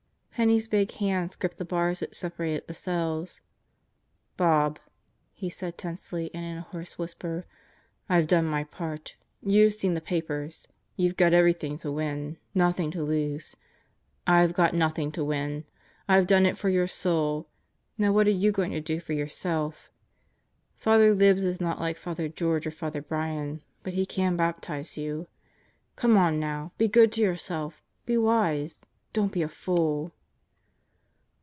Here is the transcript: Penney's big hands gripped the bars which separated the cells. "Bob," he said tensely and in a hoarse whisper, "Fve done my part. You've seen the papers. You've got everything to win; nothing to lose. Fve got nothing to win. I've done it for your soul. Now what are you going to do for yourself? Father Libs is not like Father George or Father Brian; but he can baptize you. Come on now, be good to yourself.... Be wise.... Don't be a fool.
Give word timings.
Penney's 0.33 0.67
big 0.67 0.89
hands 0.93 1.35
gripped 1.35 1.57
the 1.59 1.65
bars 1.65 2.01
which 2.01 2.15
separated 2.15 2.65
the 2.65 2.73
cells. 2.73 3.41
"Bob," 4.37 4.79
he 5.33 5.51
said 5.51 5.77
tensely 5.77 6.33
and 6.33 6.43
in 6.43 6.57
a 6.57 6.61
hoarse 6.61 6.97
whisper, 6.97 7.45
"Fve 8.09 8.25
done 8.25 8.45
my 8.45 8.63
part. 8.63 9.17
You've 9.43 9.75
seen 9.75 9.93
the 9.93 10.01
papers. 10.01 10.67
You've 10.95 11.15
got 11.17 11.35
everything 11.35 11.77
to 11.79 11.91
win; 11.91 12.37
nothing 12.55 12.89
to 12.89 13.03
lose. 13.03 13.55
Fve 14.25 14.53
got 14.55 14.73
nothing 14.73 15.11
to 15.11 15.23
win. 15.23 15.65
I've 16.07 16.25
done 16.25 16.47
it 16.47 16.57
for 16.57 16.69
your 16.69 16.87
soul. 16.87 17.47
Now 17.99 18.11
what 18.11 18.27
are 18.27 18.31
you 18.31 18.51
going 18.51 18.71
to 18.71 18.81
do 18.81 18.99
for 18.99 19.13
yourself? 19.13 19.91
Father 20.75 21.13
Libs 21.13 21.43
is 21.45 21.61
not 21.61 21.79
like 21.79 21.97
Father 21.97 22.27
George 22.27 22.65
or 22.65 22.71
Father 22.71 23.01
Brian; 23.03 23.61
but 23.83 23.93
he 23.93 24.07
can 24.07 24.35
baptize 24.37 24.97
you. 24.97 25.27
Come 25.95 26.17
on 26.17 26.39
now, 26.39 26.71
be 26.79 26.87
good 26.87 27.11
to 27.11 27.21
yourself.... 27.21 27.83
Be 28.07 28.17
wise.... 28.17 28.79
Don't 29.13 29.33
be 29.33 29.43
a 29.43 29.47
fool. 29.49 30.15